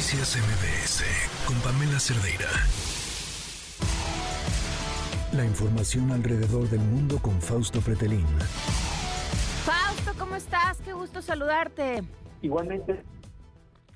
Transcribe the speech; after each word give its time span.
Noticias 0.00 0.34
MBS 0.38 1.04
con 1.46 1.60
Pamela 1.60 2.00
Cerdeira. 2.00 2.48
La 5.34 5.44
información 5.44 6.10
alrededor 6.10 6.70
del 6.70 6.80
mundo 6.80 7.18
con 7.18 7.38
Fausto 7.42 7.82
Pretelín. 7.82 8.24
Fausto, 9.66 10.12
¿cómo 10.18 10.36
estás? 10.36 10.78
Qué 10.78 10.94
gusto 10.94 11.20
saludarte. 11.20 12.02
Igualmente. 12.40 13.02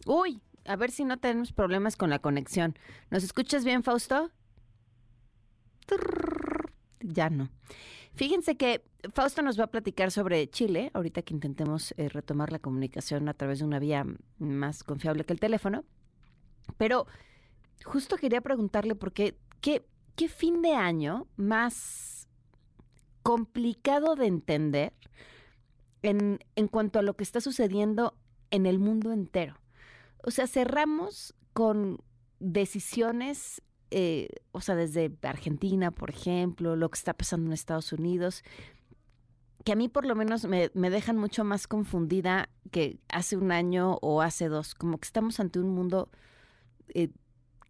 Uy, 0.04 0.42
a 0.66 0.76
ver 0.76 0.90
si 0.90 1.06
no 1.06 1.16
tenemos 1.16 1.54
problemas 1.54 1.96
con 1.96 2.10
la 2.10 2.18
conexión. 2.18 2.76
¿Nos 3.08 3.24
escuchas 3.24 3.64
bien, 3.64 3.82
Fausto? 3.82 4.30
Ya 7.00 7.30
no. 7.30 7.48
Fíjense 8.14 8.56
que 8.56 8.84
Fausto 9.12 9.42
nos 9.42 9.58
va 9.58 9.64
a 9.64 9.70
platicar 9.70 10.10
sobre 10.12 10.48
Chile, 10.48 10.90
ahorita 10.94 11.22
que 11.22 11.34
intentemos 11.34 11.92
eh, 11.96 12.08
retomar 12.08 12.52
la 12.52 12.60
comunicación 12.60 13.28
a 13.28 13.34
través 13.34 13.58
de 13.58 13.64
una 13.64 13.80
vía 13.80 14.06
más 14.38 14.84
confiable 14.84 15.24
que 15.24 15.32
el 15.32 15.40
teléfono. 15.40 15.84
Pero 16.78 17.06
justo 17.84 18.16
quería 18.16 18.40
preguntarle 18.40 18.94
por 18.94 19.12
qué, 19.12 19.36
qué, 19.60 19.84
qué 20.14 20.28
fin 20.28 20.62
de 20.62 20.74
año 20.74 21.26
más 21.36 22.28
complicado 23.24 24.14
de 24.14 24.26
entender 24.26 24.92
en, 26.02 26.38
en 26.54 26.68
cuanto 26.68 27.00
a 27.00 27.02
lo 27.02 27.16
que 27.16 27.24
está 27.24 27.40
sucediendo 27.40 28.16
en 28.50 28.66
el 28.66 28.78
mundo 28.78 29.12
entero. 29.12 29.56
O 30.22 30.30
sea, 30.30 30.46
cerramos 30.46 31.34
con 31.52 31.98
decisiones 32.38 33.60
eh, 33.96 34.28
o 34.50 34.60
sea, 34.60 34.74
desde 34.74 35.12
Argentina, 35.22 35.92
por 35.92 36.10
ejemplo, 36.10 36.74
lo 36.74 36.88
que 36.88 36.98
está 36.98 37.14
pasando 37.14 37.46
en 37.46 37.52
Estados 37.52 37.92
Unidos, 37.92 38.42
que 39.64 39.70
a 39.70 39.76
mí 39.76 39.88
por 39.88 40.04
lo 40.04 40.16
menos 40.16 40.48
me, 40.48 40.68
dejan 40.74 41.16
mucho 41.16 41.44
más 41.44 41.68
confundida 41.68 42.48
que 42.72 42.98
hace 43.08 43.36
un 43.36 43.52
año 43.52 43.98
o 44.02 44.20
hace 44.20 44.48
dos, 44.48 44.74
como 44.74 44.98
que 44.98 45.04
estamos 45.04 45.38
ante 45.38 45.60
un 45.60 45.70
mundo 45.70 46.10
eh, 46.88 47.10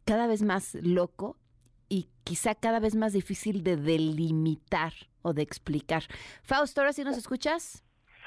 cada 0.07 0.27
vez 0.27 0.43
más 0.43 0.75
loco 0.77 1.37
y 1.91 2.09
quizá 2.25 2.55
cada 2.55 2.81
vez 2.81 2.95
más 2.95 3.13
difícil 3.13 3.63
de 3.63 3.77
delimitar 3.77 4.95
o 5.21 5.35
de 5.35 5.43
explicar. 5.43 6.05
Fausto, 6.43 6.81
¿ahora 6.81 6.95
sí 6.95 7.05
nos 7.05 7.19
escuchas? 7.19 7.85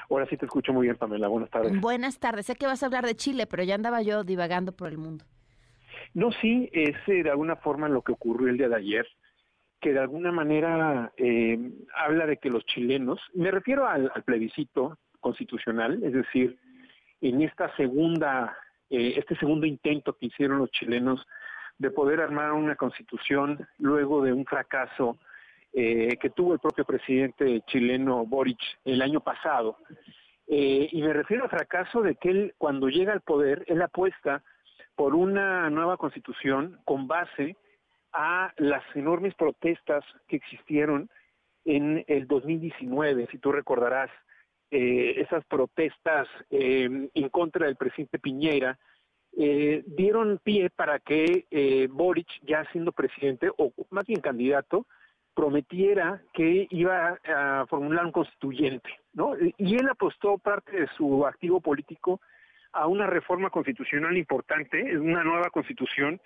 Ahora 0.08 0.28
sí 0.30 0.36
te 0.36 0.46
escucho 0.46 0.72
muy 0.72 0.86
bien, 0.86 0.96
Pamela. 0.96 1.26
Buenas 1.26 1.50
tardes. 1.50 1.80
Buenas 1.80 2.20
tardes. 2.20 2.46
Sé 2.46 2.54
que 2.54 2.66
vas 2.66 2.84
a 2.84 2.86
hablar 2.86 3.04
de 3.04 3.16
Chile, 3.16 3.48
pero 3.48 3.64
ya 3.64 3.74
andaba 3.74 4.02
yo 4.02 4.22
divagando 4.22 4.70
por 4.70 4.88
el 4.88 4.98
mundo. 4.98 5.24
No, 6.14 6.32
sí, 6.32 6.68
es 6.72 6.96
eh, 7.06 7.22
de 7.22 7.30
alguna 7.30 7.56
forma 7.56 7.88
lo 7.88 8.02
que 8.02 8.12
ocurrió 8.12 8.48
el 8.48 8.58
día 8.58 8.68
de 8.68 8.76
ayer, 8.76 9.06
que 9.80 9.92
de 9.92 10.00
alguna 10.00 10.32
manera 10.32 11.12
eh, 11.16 11.58
habla 11.94 12.26
de 12.26 12.38
que 12.38 12.50
los 12.50 12.64
chilenos, 12.66 13.20
me 13.34 13.50
refiero 13.50 13.86
al, 13.86 14.10
plebiscito 14.24 14.98
constitucional, 15.20 16.02
es 16.02 16.12
decir, 16.12 16.58
en 17.20 17.42
esta 17.42 17.74
segunda, 17.76 18.56
eh, 18.90 19.14
este 19.16 19.36
segundo 19.36 19.66
intento 19.66 20.14
que 20.14 20.26
hicieron 20.26 20.58
los 20.58 20.70
chilenos 20.70 21.26
de 21.78 21.90
poder 21.90 22.20
armar 22.20 22.52
una 22.52 22.74
constitución 22.74 23.66
luego 23.78 24.22
de 24.22 24.32
un 24.32 24.44
fracaso 24.44 25.18
que 25.70 26.32
tuvo 26.34 26.54
el 26.54 26.58
propio 26.58 26.84
presidente 26.84 27.60
chileno 27.68 28.26
Boric 28.26 28.58
el 28.84 29.00
año 29.00 29.20
pasado. 29.20 29.76
y 30.48 31.00
me 31.02 31.12
refiero 31.12 31.44
al 31.44 31.50
fracaso 31.50 32.02
de 32.02 32.16
que 32.16 32.30
él, 32.30 32.54
cuando 32.58 32.88
llega 32.88 33.12
al 33.12 33.20
poder, 33.20 33.64
él 33.68 33.80
apuesta 33.82 34.42
por 34.98 35.14
una 35.14 35.70
nueva 35.70 35.96
constitución 35.96 36.80
con 36.84 37.06
base 37.06 37.56
a 38.12 38.52
las 38.56 38.82
enormes 38.96 39.32
protestas 39.36 40.04
que 40.26 40.34
existieron 40.34 41.08
en 41.64 42.04
el 42.08 42.26
2019, 42.26 43.28
si 43.30 43.38
tú 43.38 43.52
recordarás, 43.52 44.10
eh, 44.72 45.14
esas 45.18 45.44
protestas 45.44 46.26
eh, 46.50 47.08
en 47.14 47.28
contra 47.28 47.66
del 47.66 47.76
presidente 47.76 48.18
Piñera, 48.18 48.76
eh, 49.36 49.84
dieron 49.86 50.40
pie 50.42 50.68
para 50.68 50.98
que 50.98 51.46
Boric, 51.92 52.26
ya 52.42 52.64
siendo 52.72 52.90
presidente, 52.90 53.52
o 53.56 53.72
más 53.90 54.04
bien 54.04 54.20
candidato, 54.20 54.84
prometiera 55.32 56.20
que 56.32 56.66
iba 56.70 57.20
a 57.24 57.66
formular 57.68 58.04
un 58.04 58.10
constituyente, 58.10 58.90
¿no? 59.12 59.36
Y 59.58 59.76
él 59.76 59.88
apostó 59.88 60.38
parte 60.38 60.72
de 60.72 60.88
su 60.96 61.24
activo 61.24 61.60
político 61.60 62.20
a 62.72 62.86
una 62.86 63.06
reforma 63.06 63.50
constitucional 63.50 64.16
importante, 64.16 64.98
una 64.98 65.24
nueva 65.24 65.50
constitución 65.50 66.20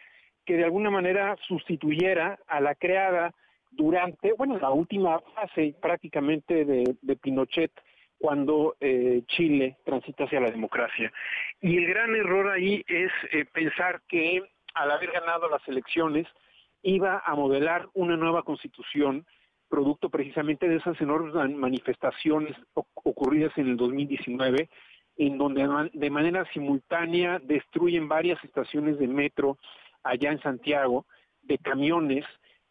que 0.44 0.56
de 0.56 0.64
alguna 0.64 0.90
manera 0.90 1.36
sustituyera 1.46 2.38
a 2.48 2.60
la 2.60 2.74
creada 2.74 3.32
durante, 3.70 4.32
bueno, 4.34 4.58
la 4.58 4.70
última 4.70 5.20
fase 5.34 5.74
prácticamente 5.80 6.64
de, 6.64 7.16
Pinochet, 7.16 7.72
cuando 8.18 8.76
eh, 8.80 9.22
Chile 9.26 9.78
transita 9.84 10.24
hacia 10.24 10.40
la 10.40 10.50
democracia. 10.50 11.12
Y 11.60 11.76
el 11.78 11.86
gran 11.86 12.14
error 12.14 12.50
ahí 12.50 12.84
es 12.86 13.10
eh, 13.32 13.44
pensar 13.52 14.02
que 14.06 14.42
al 14.74 14.90
haber 14.90 15.10
ganado 15.10 15.48
las 15.48 15.66
elecciones 15.66 16.26
iba 16.82 17.22
a 17.24 17.34
modelar 17.34 17.88
una 17.94 18.16
nueva 18.16 18.42
constitución 18.42 19.26
producto 19.68 20.10
precisamente 20.10 20.68
de 20.68 20.76
esas 20.76 21.00
enormes 21.00 21.34
manifestaciones 21.56 22.54
ocurridas 22.74 23.56
en 23.56 23.68
el 23.68 23.76
2019 23.76 24.68
en 25.16 25.38
donde 25.38 25.90
de 25.92 26.10
manera 26.10 26.44
simultánea 26.52 27.38
destruyen 27.38 28.08
varias 28.08 28.42
estaciones 28.44 28.98
de 28.98 29.08
metro 29.08 29.58
allá 30.02 30.32
en 30.32 30.40
Santiago, 30.40 31.06
de 31.42 31.58
camiones, 31.58 32.24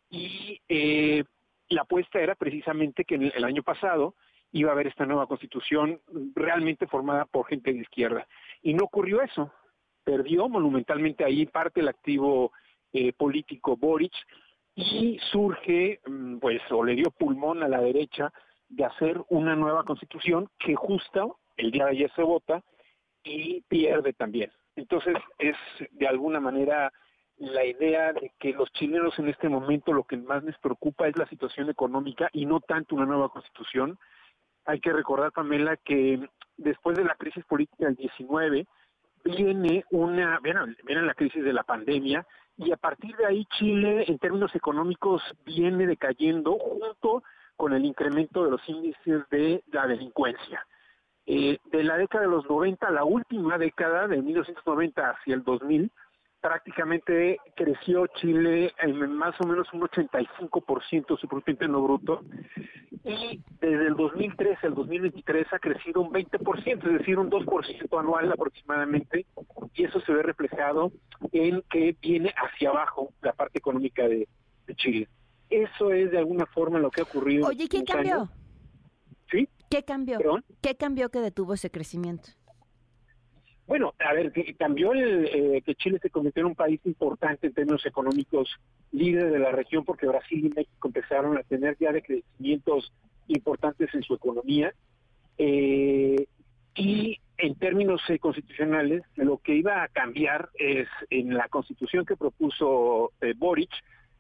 y 0.10 0.60
eh, 0.68 1.24
la 1.70 1.84
apuesta 1.84 2.20
era 2.20 2.36
precisamente 2.36 3.06
que 3.06 3.16
el, 3.16 3.44
año 3.44 3.64
pasado 3.64 4.16
iba 4.52 4.70
a 4.70 4.74
haber 4.74 4.88
esta 4.88 5.06
nueva 5.06 5.28
constitución 5.28 6.02
realmente 6.36 6.86
formada 6.88 7.26
por 7.26 7.48
gente 7.48 7.72
de 7.72 7.80
izquierda. 7.80 8.28
Y 8.62 8.74
no 8.74 8.84
ocurrió 8.84 9.22
eso. 9.22 9.52
Perdió 10.04 10.50
monumentalmente 10.50 11.24
ahí 11.24 11.46
parte 11.46 11.80
del 11.80 11.88
activo 11.88 12.52
eh, 12.92 13.14
político 13.14 13.78
Boric 13.78 14.14
y 14.76 15.18
surge, 15.32 16.02
mm, 16.06 16.40
pues, 16.40 16.62
o 16.72 16.84
le 16.84 16.96
dio 16.96 17.12
pulmón 17.12 17.64
a 17.64 17.70
la 17.70 17.80
derecha 17.80 18.34
de 18.68 18.84
hacer 18.86 19.22
una 19.30 19.56
nueva 19.56 19.84
constitución 19.84 20.50
que 20.60 20.76
justo 20.76 21.38
el 21.62 21.72
día 21.72 21.86
de 21.86 21.92
ayer 21.92 22.12
se 22.16 22.24
vota 22.24 22.64
y 23.24 23.62
pierde 23.62 24.14
también. 24.14 24.52
Entonces 24.76 25.16
es 25.38 25.56
de 25.92 26.08
alguna 26.08 26.40
manera 26.40 26.92
la 27.38 27.66
idea 27.66 28.14
de 28.14 28.32
que 28.40 28.54
los 28.54 28.72
chilenos 28.74 29.18
en 29.18 29.30
este 29.30 29.50
momento 29.50 29.94
lo 29.94 30.04
que 30.04 30.18
más 30.18 30.44
les 30.44 30.58
preocupa 30.60 31.08
es 31.08 31.18
la 31.18 31.28
situación 31.28 31.70
económica 31.70 32.30
y 32.34 32.46
no 32.46 32.60
tanto 32.60 32.96
una 32.96 33.06
nueva 33.06 33.30
constitución. 33.30 33.98
Hay 34.66 34.80
que 34.80 34.94
recordar, 34.94 35.32
Pamela, 35.32 35.78
que 35.78 36.28
después 36.58 36.98
de 36.98 37.04
la 37.04 37.16
crisis 37.16 37.44
política 37.46 37.86
del 37.86 37.96
19 37.96 38.68
viene 39.24 39.86
una, 39.92 40.40
viene 40.40 41.02
la 41.02 41.14
crisis 41.14 41.44
de 41.44 41.54
la 41.54 41.64
pandemia 41.64 42.26
y 42.58 42.72
a 42.72 42.78
partir 42.78 43.16
de 43.18 43.26
ahí 43.26 43.46
Chile 43.58 44.06
en 44.08 44.20
términos 44.20 44.54
económicos 44.56 45.22
viene 45.46 45.88
decayendo 45.88 46.58
junto 46.60 47.24
con 47.56 47.74
el 47.74 47.86
incremento 47.86 48.44
de 48.44 48.52
los 48.52 48.70
índices 48.70 49.28
de 49.30 49.64
la 49.72 49.88
delincuencia. 49.88 50.66
Eh, 51.34 51.60
de 51.72 51.84
la 51.86 51.96
década 51.96 52.26
de 52.26 52.30
los 52.30 52.44
90, 52.50 52.92
la 52.92 53.06
última 53.06 53.58
década, 53.58 54.06
de 54.06 54.22
1990 54.22 55.12
hacia 55.12 55.34
el 55.34 55.46
2000, 55.46 55.90
prácticamente 56.42 57.38
creció 57.56 58.06
Chile 58.08 58.74
en 58.80 59.14
más 59.14 59.40
o 59.40 59.48
menos 59.48 59.66
un 59.72 59.80
85% 59.80 61.18
su 61.18 61.28
Producto 61.30 61.52
Interno 61.52 61.82
Bruto 61.84 62.22
y 63.06 63.40
desde 63.62 63.88
el 63.88 63.96
2003 63.96 64.58
al 64.64 64.76
2023 64.76 65.48
ha 65.54 65.60
crecido 65.60 66.02
un 66.02 66.12
20%, 66.12 66.68
es 66.68 67.00
decir, 67.00 67.18
un 67.18 67.30
2% 67.30 67.98
anual 67.98 68.30
aproximadamente 68.30 69.26
y 69.74 69.86
eso 69.86 70.02
se 70.02 70.12
ve 70.12 70.24
reflejado 70.24 70.92
en 71.32 71.64
que 71.70 71.96
viene 72.02 72.34
hacia 72.36 72.72
abajo 72.72 73.14
la 73.22 73.32
parte 73.32 73.60
económica 73.60 74.06
de, 74.06 74.28
Chile. 74.76 75.08
Eso 75.50 75.92
es 75.92 76.12
de 76.12 76.18
alguna 76.18 76.46
forma 76.46 76.80
lo 76.80 76.92
que 76.92 77.02
ha 77.02 77.04
ocurrido. 77.04 77.48
Oye, 77.48 77.68
¿qué 77.70 77.84
cambió? 77.84 78.26
¿Sí? 78.26 78.41
¿Qué 79.72 79.84
cambió? 79.84 80.20
¿Qué 80.62 80.76
cambió 80.76 81.10
que 81.10 81.20
detuvo 81.20 81.54
ese 81.54 81.72
crecimiento? 81.72 82.30
Bueno, 83.66 83.94
a 84.00 84.12
ver, 84.12 84.34
cambió 84.60 84.92
el, 84.92 85.26
eh, 85.28 85.62
que 85.66 85.76
Chile 85.76 85.98
se 86.02 86.10
convirtió 86.10 86.42
en 86.42 86.48
un 86.48 86.56
país 86.56 86.82
importante 86.84 87.48
en 87.48 87.54
términos 87.54 87.86
económicos, 87.86 88.50
líder 88.92 89.32
de 89.32 89.40
la 89.40 89.54
región, 89.54 89.86
porque 89.86 90.08
Brasil 90.08 90.46
y 90.46 90.50
México 90.50 90.90
empezaron 90.90 91.38
a 91.38 91.44
tener 91.44 91.78
ya 91.80 91.94
de 91.94 92.02
crecimientos 92.02 92.92
importantes 93.28 93.90
en 93.94 94.04
su 94.04 94.14
economía. 94.14 94.74
Eh, 95.38 96.28
y 96.76 97.22
en 97.38 97.56
términos 97.56 98.02
eh, 98.10 98.20
constitucionales, 98.20 99.04
lo 99.16 99.38
que 99.38 99.56
iba 99.56 99.84
a 99.84 99.88
cambiar 99.88 100.50
es 100.56 100.90
en 101.10 101.34
la 101.34 101.48
constitución 101.48 102.06
que 102.06 102.18
propuso 102.18 103.14
Boric, 103.38 103.72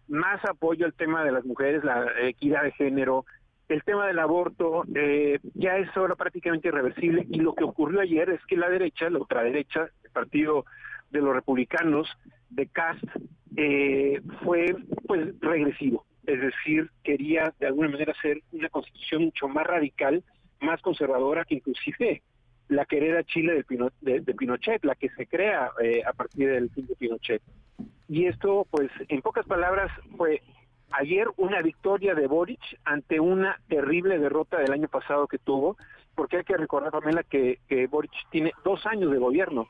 más 0.07 0.43
apoyo 0.45 0.85
al 0.85 0.93
tema 0.93 1.25
de 1.25 1.33
las 1.33 1.43
mujeres, 1.43 1.83
la 1.83 2.05
equidad 2.21 2.63
de 2.63 2.71
género, 2.71 3.25
el 3.73 3.83
tema 3.83 4.07
del 4.07 4.19
aborto 4.19 4.83
eh, 4.95 5.39
ya 5.53 5.77
es 5.77 5.89
ahora 5.95 6.15
prácticamente 6.15 6.67
irreversible 6.67 7.25
y 7.29 7.37
lo 7.37 7.53
que 7.53 7.63
ocurrió 7.63 8.01
ayer 8.01 8.29
es 8.29 8.43
que 8.45 8.57
la 8.57 8.69
derecha, 8.69 9.09
la 9.09 9.19
ultraderecha, 9.19 9.89
el 10.03 10.11
partido 10.11 10.65
de 11.09 11.21
los 11.21 11.33
republicanos 11.33 12.07
de 12.49 12.67
Cast, 12.67 13.03
eh, 13.55 14.21
fue 14.43 14.75
pues 15.07 15.39
regresivo, 15.39 16.05
es 16.25 16.39
decir, 16.41 16.89
quería 17.03 17.53
de 17.59 17.67
alguna 17.67 17.89
manera 17.89 18.13
hacer 18.17 18.41
una 18.51 18.69
constitución 18.69 19.25
mucho 19.25 19.47
más 19.47 19.65
radical, 19.65 20.23
más 20.59 20.81
conservadora 20.81 21.45
que 21.45 21.55
inclusive 21.55 22.21
la 22.67 22.85
querida 22.85 23.23
Chile 23.23 23.65
de, 24.01 24.19
de, 24.21 24.33
Pinochet, 24.33 24.83
la 24.85 24.95
que 24.95 25.09
se 25.09 25.27
crea 25.27 25.71
eh, 25.83 26.03
a 26.05 26.13
partir 26.13 26.49
del 26.49 26.69
fin 26.69 26.87
de 26.87 26.95
Pinochet. 26.95 27.41
Y 28.07 28.27
esto, 28.27 28.65
pues, 28.71 28.89
en 29.09 29.21
pocas 29.21 29.45
palabras, 29.45 29.91
fue 30.15 30.41
ayer 30.91 31.27
una 31.37 31.61
victoria 31.61 32.15
de 32.15 32.27
Boric 32.27 32.61
ante 32.83 33.19
una 33.19 33.59
terrible 33.67 34.19
derrota 34.19 34.57
del 34.57 34.71
año 34.71 34.87
pasado 34.87 35.27
que 35.27 35.37
tuvo, 35.37 35.77
porque 36.15 36.37
hay 36.37 36.43
que 36.43 36.57
recordar, 36.57 36.91
Pamela, 36.91 37.23
que, 37.23 37.59
que 37.67 37.87
Boric 37.87 38.11
tiene 38.29 38.53
dos 38.63 38.85
años 38.85 39.11
de 39.11 39.17
gobierno 39.17 39.67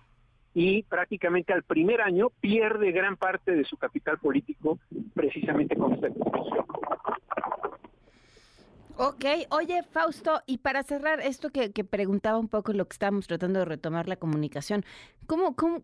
y 0.54 0.84
prácticamente 0.84 1.54
al 1.54 1.64
primer 1.64 2.02
año 2.02 2.30
pierde 2.42 2.92
gran 2.92 3.16
parte 3.18 3.56
de 3.56 3.64
su 3.64 3.78
capital 3.78 4.18
político 4.18 4.80
precisamente 5.14 5.76
con 5.76 5.94
esta 5.94 6.10
constitución. 6.10 6.66
Ok, 8.98 9.26
oye 9.50 9.82
Fausto, 9.84 10.44
y 10.46 10.60
para 10.60 10.84
cerrar 10.84 11.22
esto 11.22 11.50
que, 11.50 11.72
preguntaba 11.84 12.38
un 12.38 12.50
poco 12.50 12.74
lo 12.74 12.86
que 12.86 12.94
estábamos 12.94 13.26
tratando 13.26 13.60
de 13.60 13.66
retomar 13.66 14.08
la 14.08 14.18
comunicación, 14.18 14.86
¿cómo, 15.26 15.56
cómo, 15.56 15.82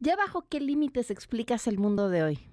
ya 0.00 0.16
bajo 0.16 0.46
qué 0.48 0.60
límites 0.60 1.10
explicas 1.10 1.66
el 1.66 1.78
mundo 1.78 2.08
de 2.08 2.22
hoy? 2.22 2.51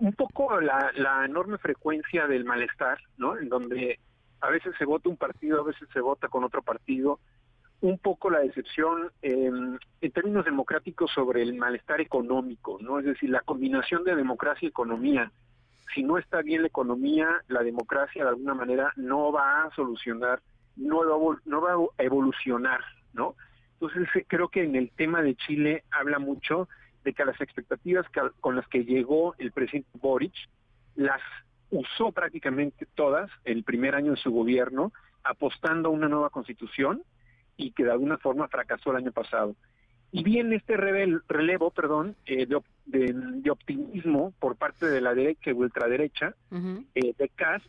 Un 0.00 0.12
poco 0.12 0.60
la, 0.60 0.92
enorme 1.24 1.58
frecuencia 1.58 2.26
del 2.26 2.44
malestar, 2.44 2.98
¿no? 3.16 3.36
En 3.38 3.48
donde 3.48 3.98
a 4.40 4.50
veces 4.50 4.74
se 4.78 4.84
vota 4.84 5.08
un 5.08 5.16
partido, 5.16 5.60
a 5.60 5.64
veces 5.64 5.88
se 5.92 6.00
vota 6.00 6.28
con 6.28 6.44
otro 6.44 6.62
partido, 6.62 7.20
un 7.82 7.98
poco 7.98 8.30
la 8.30 8.40
decepción 8.40 9.10
em, 9.22 9.78
en 10.00 10.12
términos 10.12 10.44
democráticos 10.44 11.10
sobre 11.12 11.42
el 11.42 11.54
malestar 11.54 12.00
económico, 12.00 12.78
¿no? 12.80 12.98
Es 12.98 13.04
decir, 13.04 13.30
la 13.30 13.40
combinación 13.40 14.04
de 14.04 14.16
democracia 14.16 14.66
y 14.66 14.70
economía 14.70 15.30
si 15.94 16.02
no 16.02 16.18
está 16.18 16.42
bien 16.42 16.62
la 16.62 16.68
economía, 16.68 17.42
la 17.48 17.62
democracia 17.62 18.22
de 18.22 18.30
alguna 18.30 18.54
manera 18.54 18.92
no 18.96 19.32
va 19.32 19.64
a 19.64 19.74
solucionar, 19.74 20.40
no 20.76 20.98
va, 20.98 21.36
no 21.44 21.60
va 21.60 21.72
a 21.98 22.02
evolucionar, 22.02 22.80
¿no? 23.12 23.34
Entonces 23.80 24.24
creo 24.28 24.48
que 24.48 24.62
en 24.62 24.76
el 24.76 24.90
tema 24.90 25.22
de 25.22 25.34
Chile 25.34 25.84
habla 25.90 26.18
mucho 26.18 26.68
de 27.04 27.12
que 27.12 27.24
las 27.24 27.40
expectativas 27.40 28.06
con 28.40 28.56
las 28.56 28.66
que 28.68 28.84
llegó 28.84 29.34
el 29.38 29.52
presidente 29.52 29.90
Boric 29.94 30.34
las 30.96 31.20
usó 31.70 32.12
prácticamente 32.12 32.86
todas 32.94 33.30
el 33.44 33.64
primer 33.64 33.94
año 33.94 34.12
de 34.12 34.16
su 34.18 34.30
gobierno, 34.30 34.92
apostando 35.22 35.88
a 35.88 35.92
una 35.92 36.08
nueva 36.08 36.30
constitución 36.30 37.02
y 37.56 37.72
que 37.72 37.84
de 37.84 37.92
alguna 37.92 38.18
forma 38.18 38.48
fracasó 38.48 38.90
el 38.90 38.98
año 38.98 39.12
pasado. 39.12 39.54
Y 40.12 40.24
bien 40.24 40.52
este 40.52 40.76
relevo 40.76 41.70
perdón, 41.70 42.16
eh, 42.26 42.46
de, 42.46 43.50
optimismo 43.50 44.32
por 44.40 44.56
parte 44.56 44.86
de 44.86 45.00
la 45.00 45.14
derecha 45.14 45.50
y 45.50 45.52
ultraderecha, 45.52 46.34
eh, 46.94 47.14
de 47.16 47.28
Cast, 47.28 47.66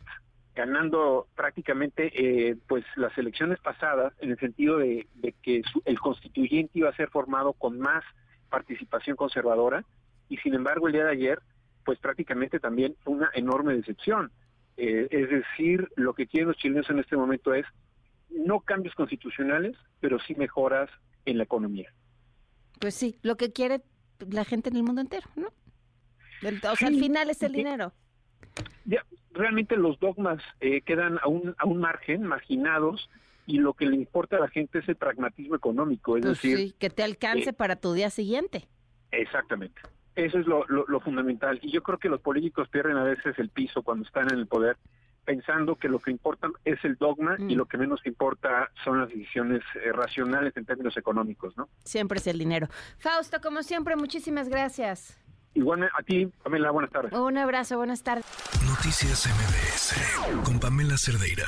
ganando 0.54 1.28
prácticamente 1.36 2.10
eh, 2.14 2.56
pues 2.66 2.84
las 2.96 3.16
elecciones 3.16 3.58
pasadas 3.60 4.12
en 4.20 4.32
el 4.32 4.38
sentido 4.38 4.78
de, 4.78 5.06
que 5.42 5.62
el 5.84 6.00
constituyente 6.00 6.80
iba 6.80 6.90
a 6.90 6.96
ser 6.96 7.10
formado 7.10 7.52
con 7.52 7.78
más 7.78 8.04
participación 8.52 9.16
conservadora 9.16 9.84
y 10.28 10.36
sin 10.36 10.54
embargo 10.54 10.86
el 10.86 10.92
día 10.92 11.04
de 11.04 11.12
ayer 11.12 11.42
pues 11.84 11.98
prácticamente 11.98 12.60
también 12.60 12.94
una 13.06 13.30
enorme 13.34 13.74
decepción. 13.74 14.30
es 14.76 15.30
decir, 15.30 15.88
lo 15.96 16.14
que 16.14 16.26
quieren 16.26 16.48
los 16.48 16.56
chilenos 16.58 16.88
en 16.90 17.00
este 17.00 17.16
momento 17.16 17.54
es 17.54 17.66
no 18.30 18.60
cambios 18.60 18.94
constitucionales, 18.94 19.76
pero 20.00 20.18
sí 20.20 20.34
mejoras 20.36 20.88
en 21.24 21.38
la 21.38 21.44
economía. 21.44 21.92
Pues 22.80 22.94
sí, 22.94 23.18
lo 23.22 23.36
que 23.36 23.52
quiere 23.52 23.82
la 24.30 24.44
gente 24.44 24.70
en 24.70 24.76
el 24.76 24.82
mundo 24.84 25.00
entero, 25.00 25.28
¿no? 25.34 25.48
o 25.48 26.76
sea, 26.76 26.88
al 26.88 26.98
final 26.98 27.30
es 27.30 27.42
el 27.42 27.52
dinero. 27.52 27.92
Ya, 28.84 29.04
realmente 29.32 29.76
los 29.76 29.98
dogmas 30.00 30.42
eh, 30.60 30.80
quedan 30.82 31.18
a 31.22 31.28
un, 31.28 31.54
a 31.58 31.66
un 31.66 31.78
margen, 31.78 32.22
marginados, 32.22 33.08
y 33.46 33.58
lo 33.58 33.74
que 33.74 33.86
le 33.86 33.96
importa 33.96 34.36
a 34.36 34.40
la 34.40 34.48
gente 34.48 34.78
es 34.78 34.88
el 34.88 34.96
pragmatismo 34.96 35.56
económico, 35.56 36.16
es 36.16 36.22
pues 36.22 36.42
decir... 36.42 36.58
Sí, 36.58 36.74
que 36.78 36.90
te 36.90 37.02
alcance 37.02 37.50
eh, 37.50 37.52
para 37.52 37.76
tu 37.76 37.92
día 37.92 38.10
siguiente. 38.10 38.68
Exactamente. 39.10 39.82
Eso 40.14 40.38
es 40.38 40.46
lo, 40.46 40.66
lo, 40.66 41.00
fundamental. 41.00 41.58
Y 41.62 41.72
yo 41.72 41.82
creo 41.82 41.98
que 41.98 42.08
los 42.08 42.20
políticos 42.20 42.68
pierden 42.68 42.98
a 42.98 43.04
veces 43.04 43.38
el 43.38 43.48
piso 43.48 43.82
cuando 43.82 44.04
están 44.04 44.30
en 44.30 44.38
el 44.38 44.46
poder 44.46 44.76
pensando 45.24 45.76
que 45.76 45.88
lo 45.88 46.00
que 46.00 46.10
importa 46.10 46.48
es 46.64 46.84
el 46.84 46.96
dogma 46.96 47.36
y 47.38 47.54
mm. 47.54 47.58
lo 47.58 47.66
que 47.66 47.78
menos 47.78 48.04
importa 48.06 48.70
son 48.84 49.00
las 49.00 49.08
decisiones 49.08 49.62
eh, 49.76 49.92
racionales 49.92 50.56
en 50.56 50.64
términos 50.64 50.96
económicos, 50.96 51.56
¿no? 51.56 51.68
Siempre 51.84 52.18
es 52.18 52.26
el 52.26 52.38
dinero. 52.38 52.68
Fausto, 52.98 53.40
como 53.40 53.62
siempre, 53.62 53.96
muchísimas 53.96 54.48
gracias. 54.48 55.18
Igual 55.54 55.84
a 55.84 56.02
ti, 56.02 56.26
Pamela, 56.42 56.70
buenas 56.70 56.90
tardes. 56.90 57.12
Un 57.12 57.38
abrazo, 57.38 57.76
buenas 57.76 58.02
tardes. 58.02 58.24
Noticias 58.66 59.26
MBS 59.26 60.44
con 60.44 60.58
Pamela 60.58 60.96
Cerdeira. 60.96 61.46